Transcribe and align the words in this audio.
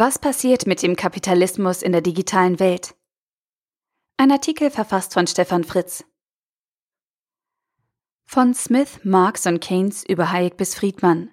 Was 0.00 0.20
passiert 0.20 0.68
mit 0.68 0.80
dem 0.84 0.94
Kapitalismus 0.94 1.82
in 1.82 1.90
der 1.90 2.02
digitalen 2.02 2.60
Welt? 2.60 2.94
Ein 4.16 4.30
Artikel 4.30 4.70
verfasst 4.70 5.12
von 5.12 5.26
Stefan 5.26 5.64
Fritz. 5.64 6.04
Von 8.24 8.54
Smith, 8.54 9.00
Marx 9.02 9.44
und 9.46 9.58
Keynes 9.58 10.04
über 10.08 10.30
Hayek 10.30 10.56
bis 10.56 10.76
Friedmann. 10.76 11.30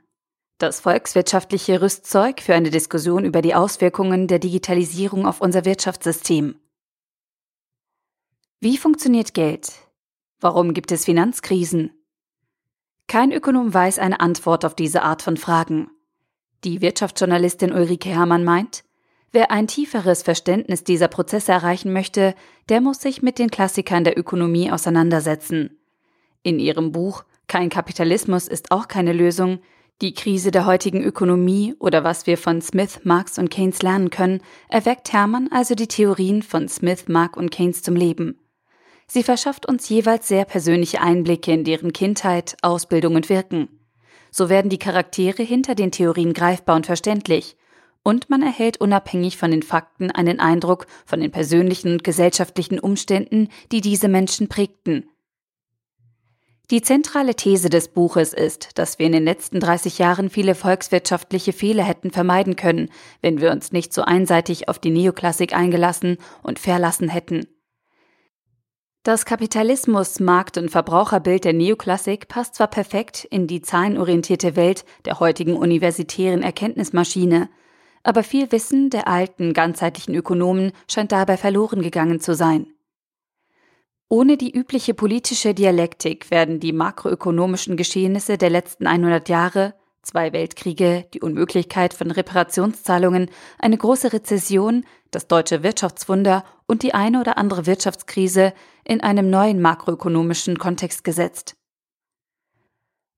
Das 0.58 0.80
volkswirtschaftliche 0.80 1.80
Rüstzeug 1.80 2.42
für 2.42 2.56
eine 2.56 2.72
Diskussion 2.72 3.24
über 3.24 3.44
die 3.44 3.54
Auswirkungen 3.54 4.28
der 4.28 4.40
Digitalisierung 4.40 5.28
auf 5.28 5.42
unser 5.42 5.64
Wirtschaftssystem. 5.66 6.60
Wie 8.62 8.80
funktioniert 8.80 9.36
Geld? 9.36 9.74
Warum 10.40 10.74
gibt 10.74 10.92
es 10.92 11.06
Finanzkrisen? 11.06 11.92
Kein 13.06 13.32
Ökonom 13.32 13.76
weiß 13.76 14.00
eine 14.00 14.22
Antwort 14.22 14.66
auf 14.66 14.74
diese 14.74 15.04
Art 15.04 15.22
von 15.22 15.38
Fragen. 15.38 15.92
Die 16.66 16.82
Wirtschaftsjournalistin 16.82 17.72
Ulrike 17.72 18.10
Herrmann 18.10 18.44
meint, 18.44 18.84
wer 19.32 19.52
ein 19.52 19.68
tieferes 19.68 20.24
Verständnis 20.24 20.84
dieser 20.84 21.08
Prozesse 21.08 21.52
erreichen 21.52 21.94
möchte, 21.94 22.34
der 22.70 22.82
muss 22.82 23.02
sich 23.02 23.22
mit 23.22 23.38
den 23.38 23.52
Klassikern 23.52 24.04
der 24.04 24.18
Ökonomie 24.18 24.72
auseinandersetzen. 24.72 25.78
In 26.42 26.58
ihrem 26.58 26.92
Buch 26.92 27.24
Kein 27.48 27.70
Kapitalismus 27.70 28.48
ist 28.48 28.72
auch 28.72 28.88
keine 28.88 29.14
Lösung, 29.14 29.60
die 30.02 30.16
Krise 30.16 30.50
der 30.50 30.66
heutigen 30.66 31.04
Ökonomie 31.04 31.76
oder 31.78 32.04
was 32.04 32.26
wir 32.26 32.36
von 32.36 32.60
Smith, 32.64 33.02
Marx 33.04 33.38
und 33.38 33.52
Keynes 33.52 33.84
lernen 33.84 34.10
können, 34.10 34.42
erweckt 34.68 35.14
Hermann 35.14 35.50
also 35.52 35.76
die 35.76 35.88
Theorien 35.88 36.42
von 36.42 36.68
Smith, 36.68 37.06
Marx 37.08 37.38
und 37.38 37.52
Keynes 37.52 37.84
zum 37.84 37.96
Leben. 37.96 38.40
Sie 39.06 39.22
verschafft 39.22 39.68
uns 39.68 39.88
jeweils 39.88 40.28
sehr 40.28 40.46
persönliche 40.46 41.00
Einblicke 41.00 41.54
in 41.54 41.64
deren 41.64 41.94
Kindheit, 41.94 42.58
Ausbildung 42.64 43.14
und 43.14 43.30
Wirken. 43.30 43.85
So 44.38 44.50
werden 44.50 44.68
die 44.68 44.80
Charaktere 44.80 45.44
hinter 45.44 45.76
den 45.76 45.92
Theorien 45.92 46.34
greifbar 46.34 46.76
und 46.76 46.86
verständlich, 46.86 47.56
und 48.04 48.30
man 48.30 48.42
erhält 48.42 48.82
unabhängig 48.82 49.38
von 49.38 49.50
den 49.50 49.64
Fakten 49.64 50.12
einen 50.12 50.42
Eindruck 50.42 50.88
von 51.06 51.22
den 51.22 51.32
persönlichen 51.32 51.94
und 51.94 52.04
gesellschaftlichen 52.04 52.78
Umständen, 52.78 53.48
die 53.72 53.80
diese 53.80 54.10
Menschen 54.10 54.50
prägten. 54.50 55.10
Die 56.70 56.82
zentrale 56.82 57.36
These 57.36 57.70
des 57.70 57.88
Buches 57.88 58.34
ist, 58.34 58.78
dass 58.78 59.00
wir 59.00 59.06
in 59.06 59.14
den 59.14 59.24
letzten 59.24 59.62
30 59.62 60.00
Jahren 60.00 60.30
viele 60.30 60.54
volkswirtschaftliche 60.54 61.54
Fehler 61.54 61.86
hätten 61.86 62.12
vermeiden 62.12 62.58
können, 62.58 62.90
wenn 63.22 63.40
wir 63.40 63.52
uns 63.52 63.72
nicht 63.72 63.94
so 63.94 64.02
einseitig 64.02 64.68
auf 64.68 64.80
die 64.80 64.92
Neoklassik 64.92 65.56
eingelassen 65.56 66.18
und 66.44 66.60
verlassen 66.60 67.08
hätten. 67.08 67.48
Das 69.06 69.24
Kapitalismus-, 69.24 70.20
Markt- 70.20 70.58
und 70.58 70.72
Verbraucherbild 70.72 71.46
der 71.46 71.54
Neoklassik 71.54 72.28
passt 72.28 72.56
zwar 72.56 72.66
perfekt 72.66 73.24
in 73.24 73.46
die 73.46 73.62
zahlenorientierte 73.62 74.56
Welt 74.56 74.84
der 75.06 75.20
heutigen 75.20 75.56
universitären 75.56 76.42
Erkenntnismaschine, 76.42 77.48
aber 78.02 78.24
viel 78.24 78.52
Wissen 78.52 78.90
der 78.90 79.08
alten, 79.08 79.54
ganzheitlichen 79.54 80.16
Ökonomen 80.16 80.72
scheint 80.90 81.12
dabei 81.12 81.38
verloren 81.38 81.84
gegangen 81.84 82.20
zu 82.20 82.34
sein. 82.34 82.66
Ohne 84.10 84.38
die 84.38 84.52
übliche 84.52 84.96
politische 84.96 85.54
Dialektik 85.54 86.32
werden 86.32 86.60
die 86.60 86.74
makroökonomischen 86.74 87.78
Geschehnisse 87.78 88.40
der 88.40 88.50
letzten 88.50 88.88
100 88.88 89.30
Jahre 89.30 89.76
zwei 90.02 90.34
Weltkriege, 90.34 91.06
die 91.14 91.22
Unmöglichkeit 91.22 91.94
von 91.94 92.12
Reparationszahlungen, 92.12 93.30
eine 93.60 93.78
große 93.78 94.14
Rezession, 94.14 94.86
das 95.16 95.28
deutsche 95.28 95.64
Wirtschaftswunder 95.64 96.44
und 96.68 96.84
die 96.84 96.94
eine 96.94 97.20
oder 97.20 97.38
andere 97.38 97.66
Wirtschaftskrise 97.66 98.54
in 98.84 99.02
einem 99.02 99.30
neuen 99.30 99.62
makroökonomischen 99.62 100.60
Kontext 100.60 101.04
gesetzt. 101.04 101.56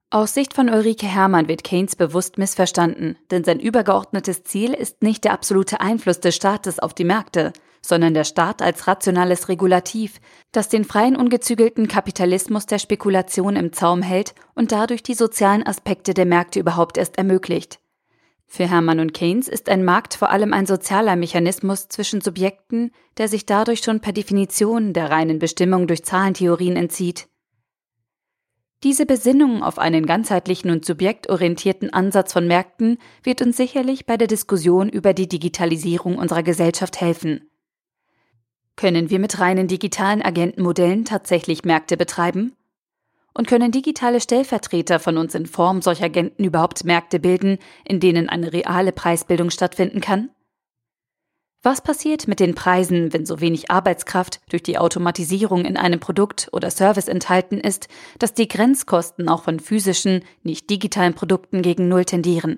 Aus 0.09 0.33
Sicht 0.33 0.53
von 0.53 0.69
Ulrike 0.69 1.05
Herrmann 1.05 1.49
wird 1.49 1.65
Keynes 1.65 1.97
bewusst 1.97 2.37
missverstanden, 2.37 3.17
denn 3.29 3.43
sein 3.43 3.59
übergeordnetes 3.59 4.43
Ziel 4.43 4.73
ist 4.73 5.03
nicht 5.03 5.25
der 5.25 5.33
absolute 5.33 5.81
Einfluss 5.81 6.21
des 6.21 6.33
Staates 6.33 6.79
auf 6.79 6.93
die 6.93 7.03
Märkte, 7.03 7.51
sondern 7.81 8.13
der 8.13 8.23
Staat 8.23 8.61
als 8.61 8.87
rationales 8.87 9.49
Regulativ, 9.49 10.21
das 10.53 10.69
den 10.69 10.85
freien 10.85 11.17
ungezügelten 11.17 11.89
Kapitalismus 11.89 12.65
der 12.67 12.79
Spekulation 12.79 13.57
im 13.57 13.73
Zaum 13.73 14.01
hält 14.01 14.33
und 14.55 14.71
dadurch 14.71 15.03
die 15.03 15.13
sozialen 15.13 15.65
Aspekte 15.67 16.13
der 16.13 16.25
Märkte 16.25 16.59
überhaupt 16.59 16.97
erst 16.97 17.17
ermöglicht. 17.17 17.79
Für 18.49 18.67
Hermann 18.67 19.01
und 19.01 19.13
Keynes 19.13 19.49
ist 19.49 19.69
ein 19.69 19.83
Markt 19.83 20.13
vor 20.13 20.29
allem 20.29 20.53
ein 20.53 20.65
sozialer 20.65 21.17
Mechanismus 21.17 21.89
zwischen 21.89 22.21
Subjekten, 22.21 22.91
der 23.17 23.27
sich 23.27 23.45
dadurch 23.45 23.81
schon 23.81 23.99
per 23.99 24.13
Definition 24.13 24.93
der 24.93 25.11
reinen 25.11 25.37
Bestimmung 25.37 25.85
durch 25.85 26.05
Zahlentheorien 26.05 26.77
entzieht. 26.77 27.27
Diese 28.83 29.05
Besinnung 29.05 29.63
auf 29.63 29.79
einen 29.79 30.05
ganzheitlichen 30.05 30.71
und 30.71 30.85
subjektorientierten 30.85 31.91
Ansatz 31.91 32.31
von 32.31 32.47
Märkten 32.47 32.99
wird 33.23 33.41
uns 33.41 33.57
sicherlich 33.57 34.05
bei 34.05 34.17
der 34.17 34.27
Diskussion 34.27 34.87
über 34.87 35.13
die 35.13 35.27
Digitalisierung 35.27 36.17
unserer 36.17 36.43
Gesellschaft 36.43 37.01
helfen. 37.01 37.49
Können 38.75 39.09
wir 39.09 39.17
mit 39.17 39.39
reinen 39.39 39.67
digitalen 39.67 40.21
Agentenmodellen 40.21 41.05
tatsächlich 41.05 41.65
Märkte 41.65 41.97
betreiben? 41.97 42.56
Und 43.37 43.47
können 43.47 43.71
digitale 43.71 44.19
Stellvertreter 44.19 44.97
von 44.97 45.15
uns 45.19 45.35
in 45.35 45.45
Form 45.45 45.83
solcher 45.83 46.05
Agenten 46.05 46.43
überhaupt 46.43 46.83
Märkte 46.85 47.19
bilden, 47.19 47.59
in 47.85 47.99
denen 47.99 48.29
eine 48.29 48.51
reale 48.51 48.91
Preisbildung 48.91 49.51
stattfinden 49.51 50.01
kann? 50.01 50.31
Was 51.61 51.81
passiert 51.81 52.27
mit 52.27 52.39
den 52.39 52.55
Preisen, 52.55 53.13
wenn 53.13 53.27
so 53.27 53.39
wenig 53.39 53.69
Arbeitskraft 53.69 54.41
durch 54.49 54.63
die 54.63 54.79
Automatisierung 54.79 55.65
in 55.65 55.77
einem 55.77 55.99
Produkt 55.99 56.49
oder 56.51 56.71
Service 56.71 57.07
enthalten 57.07 57.59
ist, 57.59 57.89
dass 58.17 58.33
die 58.33 58.47
Grenzkosten 58.47 59.29
auch 59.29 59.43
von 59.43 59.59
physischen, 59.59 60.23
nicht 60.41 60.71
digitalen 60.71 61.13
Produkten 61.13 61.61
gegen 61.61 61.87
Null 61.89 62.05
tendieren? 62.05 62.57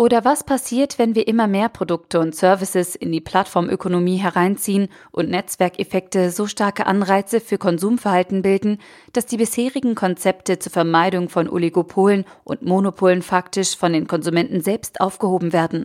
Oder 0.00 0.24
was 0.24 0.44
passiert, 0.44 0.98
wenn 0.98 1.14
wir 1.14 1.28
immer 1.28 1.46
mehr 1.46 1.68
Produkte 1.68 2.20
und 2.20 2.34
Services 2.34 2.96
in 2.96 3.12
die 3.12 3.20
Plattformökonomie 3.20 4.16
hereinziehen 4.16 4.88
und 5.12 5.28
Netzwerkeffekte 5.28 6.30
so 6.30 6.46
starke 6.46 6.86
Anreize 6.86 7.38
für 7.38 7.58
Konsumverhalten 7.58 8.40
bilden, 8.40 8.78
dass 9.12 9.26
die 9.26 9.36
bisherigen 9.36 9.94
Konzepte 9.94 10.58
zur 10.58 10.72
Vermeidung 10.72 11.28
von 11.28 11.50
Oligopolen 11.50 12.24
und 12.44 12.62
Monopolen 12.62 13.20
faktisch 13.20 13.76
von 13.76 13.92
den 13.92 14.06
Konsumenten 14.06 14.62
selbst 14.62 15.02
aufgehoben 15.02 15.52
werden? 15.52 15.84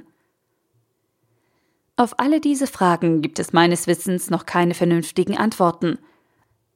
Auf 1.98 2.18
alle 2.18 2.40
diese 2.40 2.68
Fragen 2.68 3.22
gibt 3.22 3.38
es 3.38 3.52
meines 3.52 3.86
Wissens 3.86 4.30
noch 4.30 4.46
keine 4.46 4.75
vernünftigen 4.75 5.36
Antworten. 5.36 6.00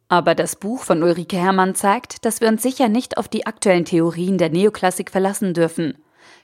Aber 0.10 0.36
das 0.36 0.58
Buch 0.58 0.84
von 0.84 1.04
Ulrike 1.04 1.38
Herrmann 1.38 1.74
zeigt, 1.74 2.26
dass 2.26 2.42
wir 2.42 2.50
uns 2.50 2.62
sicher 2.62 2.90
nicht 2.90 3.18
auf 3.18 3.30
die 3.30 3.46
aktuellen 3.46 3.86
Theorien 3.86 4.38
der 4.38 4.50
Neoklassik 4.50 5.10
verlassen 5.10 5.54
dürfen. 5.54 5.94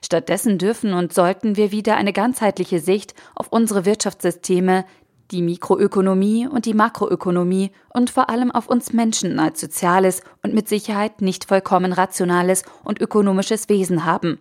Stattdessen 0.04 0.58
dürfen 0.58 0.92
und 0.92 1.12
sollten 1.12 1.56
wir 1.56 1.72
wieder 1.72 1.96
eine 1.96 2.12
ganzheitliche 2.12 2.80
Sicht 2.80 3.14
auf 3.34 3.48
unsere 3.48 3.84
Wirtschaftssysteme, 3.84 4.84
die 5.30 5.42
Mikroökonomie 5.42 6.46
und 6.46 6.66
die 6.66 6.74
Makroökonomie 6.74 7.72
und 7.92 8.10
vor 8.10 8.30
allem 8.30 8.50
auf 8.50 8.68
uns 8.68 8.92
Menschen 8.92 9.38
als 9.38 9.60
soziales 9.60 10.22
und 10.42 10.54
mit 10.54 10.68
Sicherheit 10.68 11.20
nicht 11.20 11.46
vollkommen 11.46 11.92
rationales 11.92 12.64
und 12.84 13.00
ökonomisches 13.00 13.68
Wesen 13.68 14.04
haben. 14.04 14.38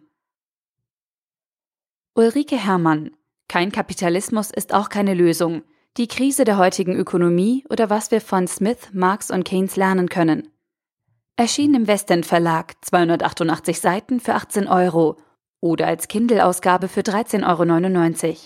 Ulrike 2.14 2.56
Herrmann 2.58 3.12
Kein 3.48 3.72
Kapitalismus 3.72 4.52
ist 4.52 4.74
auch 4.74 4.90
keine 4.90 5.14
Lösung. 5.14 5.64
Die 5.98 6.08
Krise 6.08 6.44
der 6.44 6.58
heutigen 6.58 6.96
Ökonomie 6.96 7.66
oder 7.70 7.90
was 7.90 8.12
wir 8.12 8.22
von 8.22 8.48
Smith, 8.48 8.90
Marx 8.94 9.32
und 9.32 9.46
Keynes 9.46 9.76
lernen 9.76 10.10
können. 10.10 10.50
Erschien 11.38 11.74
im 11.74 11.88
Westend 11.88 12.26
Verlag, 12.26 12.76
288 12.82 13.80
Seiten 13.80 14.20
für 14.20 14.36
18 14.36 14.68
Euro 14.68 15.18
oder 15.66 15.88
als 15.88 16.08
Kindle-Ausgabe 16.08 16.88
für 16.88 17.02
13,99 17.02 18.30
Euro. 18.30 18.38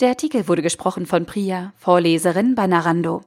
Der 0.00 0.08
Artikel 0.08 0.48
wurde 0.48 0.60
gesprochen 0.60 1.06
von 1.06 1.24
Priya, 1.24 1.72
Vorleserin 1.76 2.56
bei 2.56 2.66
Narando. 2.66 3.22